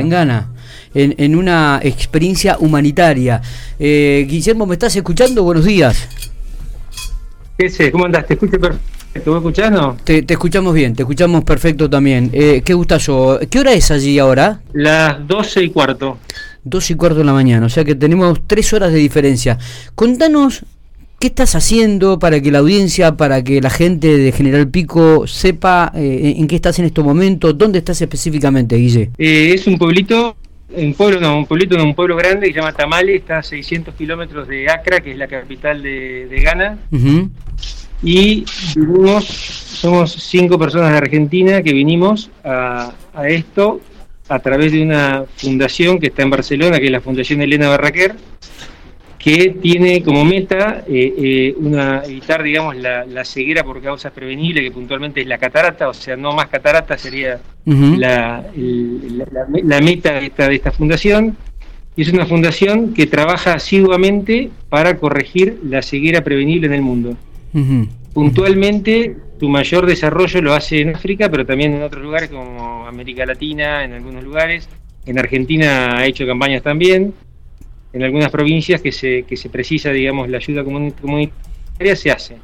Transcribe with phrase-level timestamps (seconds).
[0.00, 0.48] en Ghana,
[0.94, 3.40] en, en una experiencia humanitaria.
[3.78, 5.42] Eh, Guillermo, ¿me estás escuchando?
[5.42, 6.08] Buenos días.
[7.58, 7.90] ¿Qué sé?
[7.90, 8.26] ¿Cómo andás?
[8.26, 9.30] Te escucho perfecto.
[9.30, 9.96] ¿Vos escuchando?
[10.04, 12.30] Te, te escuchamos bien, te escuchamos perfecto también.
[12.32, 13.40] Eh, qué gustazo.
[13.50, 14.60] ¿Qué hora es allí ahora?
[14.74, 16.18] Las 12 y cuarto.
[16.64, 19.56] 12 y cuarto de la mañana, o sea que tenemos tres horas de diferencia.
[19.94, 20.64] Contanos
[21.18, 25.90] ¿Qué estás haciendo para que la audiencia, para que la gente de General Pico sepa
[25.94, 27.56] eh, en qué estás en estos momentos?
[27.56, 29.10] ¿Dónde estás específicamente, Guille?
[29.16, 30.36] Eh, es un pueblito,
[30.76, 33.94] un pueblo, no, un pueblito, un pueblo grande que se llama Tamale, está a 600
[33.94, 36.78] kilómetros de Accra, que es la capital de, de Ghana.
[38.02, 38.44] Y
[38.76, 43.80] vivimos, somos cinco personas de Argentina que vinimos a, a esto
[44.28, 48.16] a través de una fundación que está en Barcelona, que es la Fundación Elena Barraquer
[49.18, 54.70] que tiene como meta eh, eh, una, evitar, digamos, la, ceguera por causas prevenibles, que
[54.70, 60.48] puntualmente es la catarata, o sea, no más catarata sería la, la, meta de esta,
[60.48, 61.36] de esta fundación.
[61.96, 67.16] Y es una fundación que trabaja asiduamente para corregir la ceguera prevenible en el mundo.
[68.12, 73.24] Puntualmente, su mayor desarrollo lo hace en África, pero también en otros lugares como América
[73.24, 74.68] Latina, en algunos lugares.
[75.06, 77.14] En Argentina ha hecho campañas también
[77.96, 82.36] en algunas provincias que se, que se precisa, digamos, la ayuda comunitaria, se hace.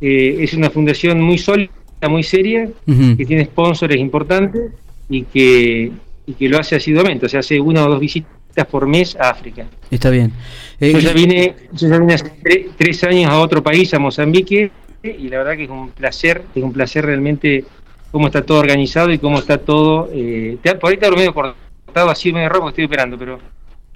[0.00, 1.70] Eh, es una fundación muy sólida,
[2.08, 4.72] muy seria, que tiene sponsores importantes
[5.10, 5.92] y que,
[6.26, 8.30] y que lo hace asiduamente, o sea, hace una o dos visitas
[8.70, 9.66] por mes a África.
[9.90, 10.32] Está bien.
[10.80, 12.32] yo, ya eh, vine, yo ya vine hace
[12.78, 14.70] tres años a otro país, a Mozambique,
[15.02, 17.66] y la verdad que es un placer, es un placer realmente
[18.10, 20.08] cómo está todo organizado y cómo está todo.
[20.14, 23.38] Eh, por ahí está lo medio cortado, así medio rojo, estoy esperando, pero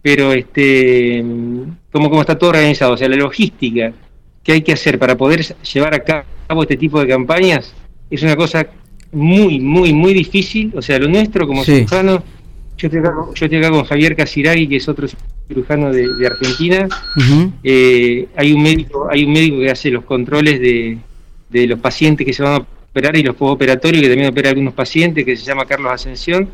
[0.03, 1.25] pero este
[1.93, 3.93] como, como está todo organizado, o sea, la logística
[4.43, 7.73] que hay que hacer para poder llevar a cabo este tipo de campañas
[8.11, 8.67] es una cosa
[9.13, 12.23] muy, muy, muy difícil, o sea, lo nuestro como cirujano,
[12.77, 15.07] yo estoy, acá, yo estoy acá con Javier Casiragui, que es otro
[15.47, 16.89] cirujano de, Argentina,
[17.63, 20.99] eh, hay un médico, hay un médico que hace los controles de,
[21.51, 24.75] de los pacientes que se van a operar y los operatorios que también opera algunos
[24.75, 26.49] pacientes, que se llama Carlos Ascensión,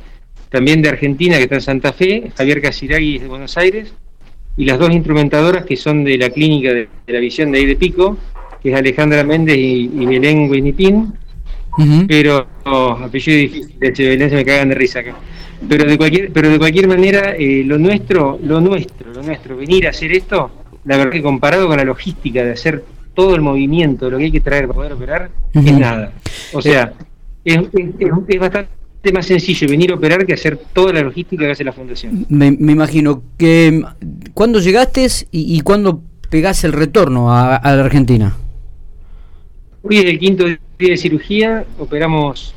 [0.50, 3.92] también de Argentina, que está en Santa Fe, Javier Casiragui de Buenos Aires,
[4.56, 7.76] y las dos instrumentadoras que son de la clínica de, la visión de ahí de
[7.76, 8.18] Pico,
[8.62, 11.14] que es Alejandra Méndez y, Belén Guinipín,
[12.08, 15.14] pero oh, apellido difícil, de Belén se me cagan de risa acá.
[15.68, 19.86] Pero de cualquier, pero de cualquier manera, eh, lo nuestro, lo nuestro, lo nuestro, venir
[19.86, 20.50] a hacer esto,
[20.84, 24.32] la verdad que comparado con la logística de hacer todo el movimiento, lo que hay
[24.32, 26.12] que traer para poder operar, es nada.
[26.52, 26.92] O sea,
[27.44, 27.60] es,
[28.28, 28.77] es bastante
[29.12, 32.26] más sencillo venir a operar que hacer toda la logística que hace la fundación.
[32.28, 33.82] Me, imagino que
[34.34, 38.36] ¿cuándo llegaste y, cuándo pegaste el retorno a, la Argentina?
[39.82, 42.54] Hoy es el quinto día de cirugía, operamos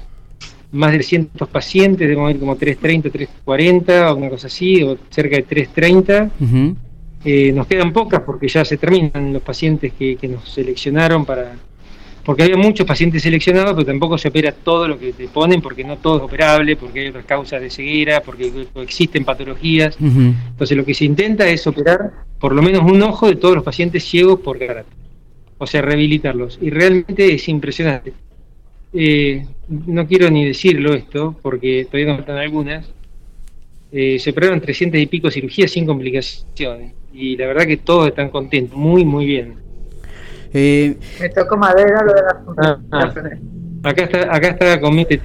[0.71, 5.35] más de 300 pacientes, debemos ir como 330, 340, o una cosa así, o cerca
[5.35, 6.31] de 330.
[7.23, 11.53] Eh, nos quedan pocas porque ya se terminan los pacientes que nos seleccionaron para,
[12.23, 15.83] porque había muchos pacientes seleccionados, pero tampoco se opera todo lo que te ponen, porque
[15.83, 19.97] no todo es operable, porque hay otras causas de ceguera, porque existen patologías.
[19.99, 23.63] Entonces lo que se intenta es operar por lo menos un ojo de todos los
[23.63, 24.97] pacientes ciegos por carácter,
[25.57, 26.59] o sea, rehabilitarlos.
[26.61, 28.13] Y realmente es impresionante.
[28.93, 32.91] Eh, no quiero ni decirlo esto, porque todavía nos faltan algunas.
[33.91, 36.93] Eh, se operaron 300 y pico cirugías sin complicaciones.
[37.13, 39.55] Y la verdad que todos están contentos, muy, muy bien.
[40.53, 43.13] Eh, Me tocó madera lo de la ah, ah.
[43.83, 45.19] Acá está, acá está con mi TT,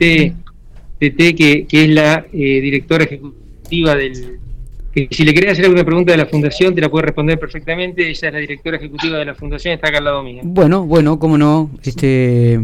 [0.98, 4.38] que, que es la eh, directora ejecutiva del...
[4.94, 8.08] Que si le querés hacer alguna pregunta de la fundación, te la puede responder perfectamente.
[8.08, 10.40] Ella es la directora ejecutiva de la fundación, está acá al lado mío.
[10.42, 11.70] Bueno, bueno, cómo no.
[11.82, 12.60] Este,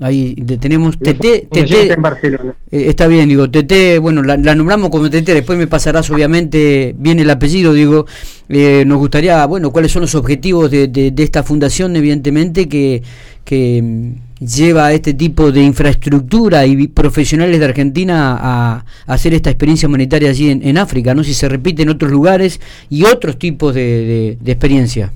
[0.00, 1.48] Ahí tenemos TT.
[1.50, 2.54] TT está en Barcelona.
[2.70, 7.18] Eh, está bien, digo, TT, bueno, la, nombramos como TT, después me pasarás obviamente bien
[7.18, 8.06] el apellido, digo,
[8.48, 13.02] eh, nos gustaría, bueno, cuáles son los objetivos de, de, esta fundación, evidentemente, que,
[13.44, 19.50] que mm, lleva a este tipo de infraestructura y profesionales de Argentina a, hacer esta
[19.50, 21.24] experiencia humanitaria allí en, en, África, ¿no?
[21.24, 22.60] Si se repite en otros lugares
[22.90, 25.12] y otros tipos de, de experiencia.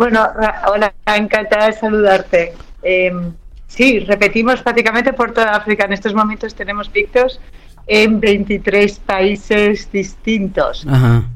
[0.00, 0.26] Bueno,
[0.66, 2.54] hola, encantada de saludarte.
[2.82, 3.34] Em,
[3.66, 5.84] sí, repetimos prácticamente por toda África.
[5.84, 7.38] En estos momentos tenemos pictos
[7.86, 10.86] en 23 países distintos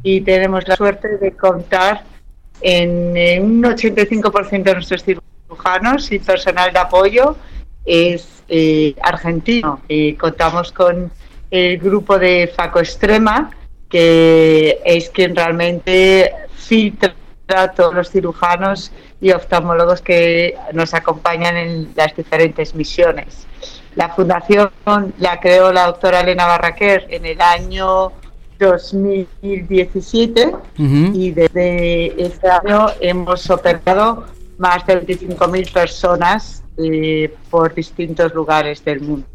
[0.02, 2.04] y tenemos la suerte de contar
[2.62, 7.36] en, un 85% de nuestros cirujanos y personal de apoyo
[7.84, 9.82] es eh, argentino.
[9.88, 11.10] Y contamos con
[11.50, 13.50] el grupo de Faco Extrema,
[13.90, 17.14] que es quien realmente filtra
[17.48, 23.46] a todos los cirujanos y oftalmólogos que nos acompañan en las diferentes misiones.
[23.96, 24.70] La fundación
[25.18, 28.12] la creó la doctora Elena Barraquer en el año
[28.58, 34.26] 2017 y desde este año hemos operado
[34.58, 39.26] más de 25.000 personas eh, por distintos lugares del mundo.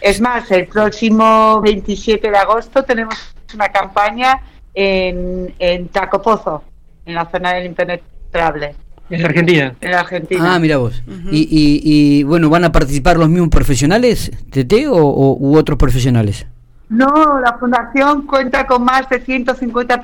[0.00, 3.14] Es más, el próximo 27 de agosto tenemos
[3.54, 4.42] una campaña
[4.74, 6.62] en, en Tacopozo,
[7.10, 8.74] en la zona del impenetrable.
[9.10, 9.74] En Argentina.
[9.80, 10.54] En Argentina.
[10.54, 11.02] Ah, mira vos.
[11.30, 16.46] y, y, bueno, ¿van a participar los mismos profesionales, TT, o, o u otros profesionales?
[16.88, 20.00] No, la fundación cuenta con más de 150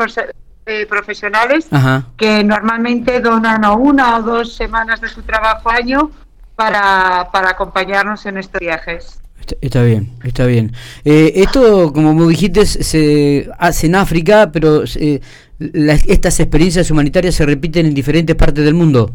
[0.66, 1.68] eh, profesionales
[2.16, 6.10] que normalmente donan o una o dos semanas de su trabajo año
[6.54, 9.20] para, para acompañarnos en estos viajes.
[9.60, 10.72] Está, bien, está bien.
[11.04, 15.20] Eh, esto, como me dijiste, se hace en África, pero eh,
[15.58, 19.12] estas experiencias humanitarias se repiten en diferentes partes del mundo.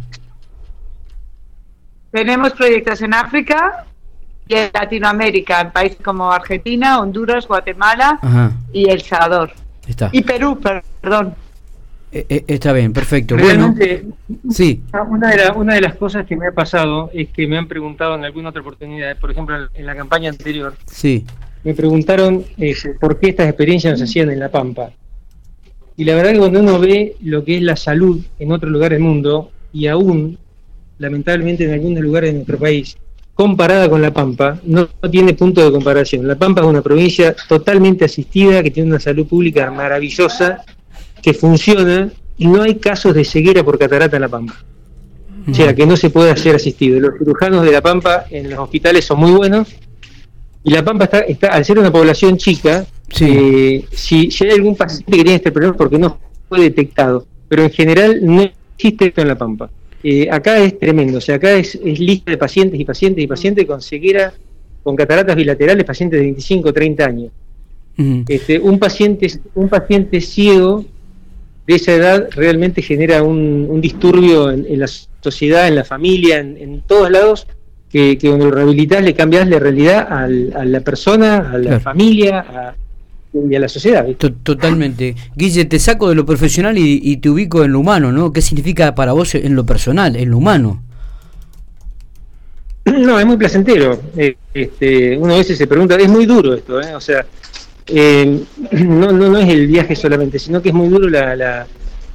[2.11, 3.85] Tenemos proyectos en África,
[4.47, 8.19] y en Latinoamérica, en países como Argentina, Honduras, Guatemala
[8.73, 9.51] y El Salvador.
[9.87, 10.09] Está.
[10.11, 10.59] Y Perú,
[11.01, 11.35] perdón.
[12.11, 13.37] Eh, eh, está bien, perfecto.
[13.37, 14.05] Realmente,
[14.49, 14.83] sí.
[15.07, 18.15] Una de, una de las cosas que me ha pasado es que me han preguntado
[18.15, 21.25] en alguna otra oportunidad, por ejemplo en la campaña anterior, sí.
[21.63, 24.91] me preguntaron eh, por qué estas experiencias no se hacían en La Pampa.
[25.97, 28.91] Y la verdad que cuando uno ve lo que es la salud en otro lugar
[28.91, 30.37] del mundo, y aún,
[30.97, 32.97] lamentablemente en algunos lugares de nuestro país,
[33.33, 36.27] comparada con La Pampa, no, tiene punto de comparación.
[36.27, 40.63] La Pampa es una provincia totalmente asistida, que tiene una salud pública maravillosa,
[41.21, 44.55] que funciona, y no hay casos de ceguera por catarata en La Pampa.
[45.49, 46.99] O sea, que no se puede hacer asistido.
[46.99, 49.67] Los cirujanos de La Pampa en los hospitales son muy buenos,
[50.63, 52.85] y La Pampa está, está al ser una población chica,
[53.19, 56.17] eh, si, si hay algún paciente que tiene este problema porque no
[56.47, 59.69] fue detectado, pero en general no existe esto en La Pampa.
[60.03, 63.65] Eh, acá es tremendo, o sea, acá es, lista de pacientes y pacientes y pacientes
[63.65, 64.33] con ceguera,
[64.83, 67.31] con cataratas bilaterales, pacientes de 25 o 30 años.
[68.27, 70.85] este, un, paciente, un paciente ciego
[71.67, 74.87] de esa edad realmente genera un, disturbio en, la
[75.21, 77.47] sociedad, en la familia, en, todos lados,
[77.91, 82.75] que, cuando lo rehabilitas le cambias la realidad a la persona, a la familia, a,
[83.33, 84.05] y a la sociedad.
[84.43, 85.15] Totalmente.
[85.35, 88.33] Guille, te saco de lo profesional y, te ubico en lo humano, ¿no?
[88.33, 90.81] ¿Qué significa para vos en lo personal, en lo humano?
[92.83, 94.01] No, es muy placentero.
[94.17, 96.95] Eh, este, uno a veces se pregunta, es muy duro esto, ¿eh?
[96.95, 97.23] O sea,
[97.85, 101.67] eh, no, no, no es el viaje solamente, sino que es muy duro la, la,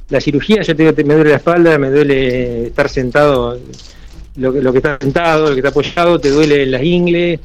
[0.09, 0.61] la cirugía.
[0.61, 3.57] Yo te digo, me duele la espalda, me duele estar sentado,
[4.37, 7.39] lo, lo que está sentado, lo que está apoyado, te duele las ingles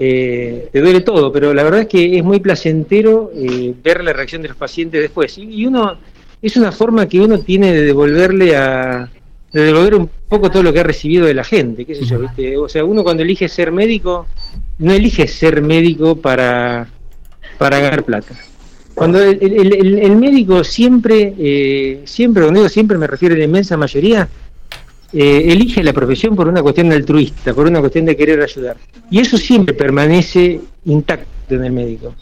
[0.00, 4.12] eh, te duele todo, pero la verdad es que es muy placentero eh, ver la
[4.12, 5.36] reacción de los pacientes después.
[5.36, 5.98] Y, uno,
[6.40, 9.10] es una forma que uno tiene de devolverle a,
[9.52, 12.20] de devolver un poco todo lo que ha recibido de la gente, qué sé yo,
[12.20, 12.56] ¿viste?
[12.56, 14.28] O sea, uno cuando elige ser médico,
[14.78, 16.86] no elige ser médico para,
[17.58, 18.36] para ganar plata.
[18.94, 23.76] Cuando el, el, médico siempre, eh, siempre, cuando digo siempre me refiero a la inmensa
[23.76, 24.28] mayoría,
[25.12, 28.76] eh, elige la profesión por una cuestión altruista, por una cuestión de querer ayudar.
[29.10, 32.14] Y eso siempre permanece intacto en el médico.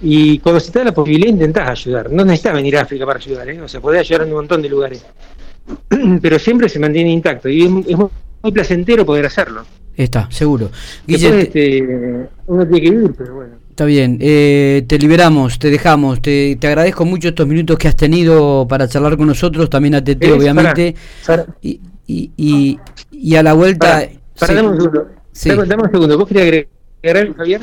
[0.00, 2.10] Y cuando se te da la posibilidad, intentás ayudar.
[2.10, 3.60] No necesitas venir a África para ayudar, ¿eh?
[3.60, 5.04] o sea, podés ayudar en un montón de lugares.
[6.20, 9.64] Pero siempre se mantiene intacto y es, muy placentero poder hacerlo.
[9.96, 10.70] Está, seguro.
[11.06, 11.82] este,
[12.46, 13.54] uno tiene que vivir, pero bueno.
[13.70, 17.96] Está bien, eh, te liberamos, te dejamos, te, te, agradezco mucho estos minutos que has
[17.96, 20.94] tenido para charlar con nosotros, también a Tete, obviamente.
[21.62, 22.78] Y, y,
[23.10, 24.08] y, a la vuelta...
[24.38, 25.08] Para, dame un segundo.
[25.32, 25.48] Sí.
[25.50, 26.18] Dame, un segundo.
[26.18, 26.66] ¿Vos querías
[27.02, 27.60] agregar, Javier?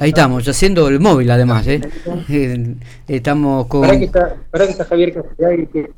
[0.00, 1.80] Ahí estamos, haciendo el móvil además, ¿eh?
[2.28, 2.74] eh
[3.08, 3.82] estamos con...
[3.82, 5.88] Para que está, para que está Javier Castellari, que es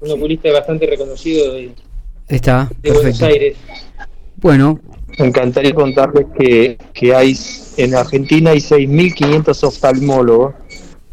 [0.00, 1.72] un oculista bastante reconocido de,
[2.28, 3.56] está, de Buenos Aires.
[4.36, 4.80] Bueno.
[5.18, 7.34] Me encantaría contarles que, que hay
[7.76, 10.54] en Argentina hay 6.500 oftalmólogos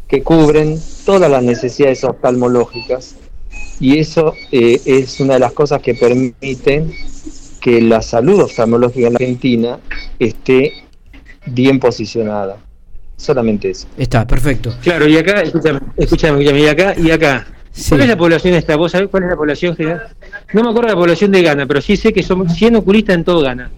[0.08, 3.16] que cubren todas las necesidades oftalmológicas
[3.84, 6.90] y eso eh, es una de las cosas que permiten
[7.60, 9.78] que la salud oftalmológica en Argentina
[10.18, 10.72] esté
[11.44, 12.56] bien posicionada.
[13.18, 13.86] Solamente eso.
[13.98, 14.74] Está, perfecto.
[14.80, 17.46] Claro, y acá, escúchame, escúchame, y acá, y acá.
[17.90, 18.74] ¿Cuál es la población esta?
[18.74, 20.08] ¿Vos sabés cuál es la población general?
[20.54, 23.24] No me acuerdo la población de Ghana, pero sí sé que son 100 oculistas en
[23.24, 23.70] todo Ghana.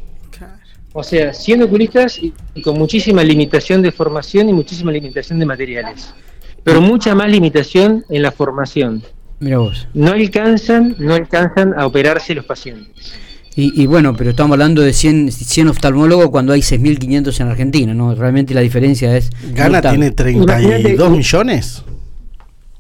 [0.92, 5.46] O sea, 100 oculistas y, y con muchísima limitación de formación y muchísima limitación de
[5.46, 6.14] materiales.
[6.62, 9.02] Pero mucha más limitación en la formación.
[9.40, 9.86] Mira vos.
[9.94, 13.12] No alcanzan, no alcanzan a operarse los pacientes.
[13.58, 18.14] Y, bueno, pero estamos hablando de 100, 100 oftalmólogos cuando hay 6.500 en Argentina, ¿no?
[18.14, 19.30] Realmente la diferencia es...
[19.54, 21.82] ¿Gana tiene 32 millones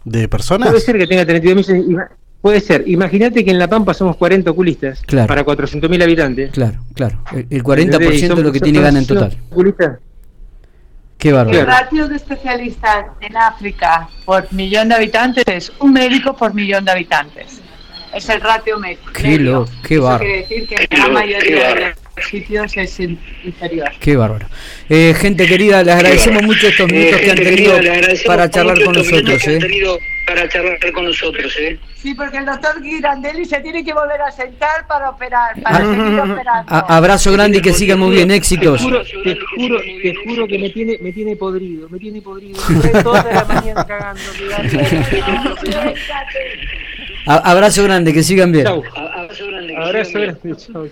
[0.04, 0.68] de personas?
[0.68, 2.06] Puede ser que tenga 32 millones.
[2.42, 2.84] puede ser.
[2.86, 5.26] Imagínate que en La Pampa somos 40 oculistas Claro.
[5.28, 6.50] para 400.000 habitantes.
[6.50, 7.22] Claro, claro.
[7.32, 8.22] El, el 40% ¿Entendés?
[8.22, 9.34] Y de lo que tiene gana en total.
[9.50, 9.98] oculistas.
[11.18, 11.58] Qué bárbaro.
[11.60, 16.84] El ratio de especialistas en África por millón de habitantes es un médico por millón
[16.84, 17.60] de habitantes.
[18.14, 20.24] Es el ratio me- Qué lo- qué Eso bárbaro.
[20.24, 23.90] quiere decir que en la mayoría de los sitios es inferior.
[24.00, 24.46] Qué bárbaro.
[24.88, 27.78] Eh, gente querida, les agradecemos mucho estos minutos que han tenido
[28.26, 29.42] para charlar con nosotros.
[30.26, 31.78] Para charlar con nosotros, ¿eh?
[31.94, 35.60] Sí, porque el doctor Girandelli se tiene que volver a sentar para operar, Ah.
[35.62, 36.72] para seguir operando.
[36.74, 38.78] A- abrazo grande y que sigan muy bien, éxitos.
[38.80, 42.58] Te juro, te juro, te juro que me tiene, me tiene podrido, me tiene podrido.
[42.60, 44.20] Estoy toda la mañana cagando.
[47.26, 48.64] abrazo grande, que sigan bien.
[48.66, 48.82] Chau.
[48.94, 49.72] Abrazo grande.
[49.74, 50.38] que Abrazo sigan bien.
[50.42, 50.56] grande.
[50.64, 50.88] Chau, chau.